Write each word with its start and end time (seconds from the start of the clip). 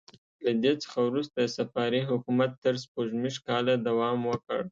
له 0.45 0.51
دې 0.63 0.73
څخه 0.83 0.97
وروسته 1.09 1.39
صفاري 1.57 2.01
حکومت 2.09 2.51
تر 2.63 2.75
سپوږمیز 2.83 3.35
کاله 3.47 3.73
دوام 3.87 4.19
وکړ. 4.31 4.59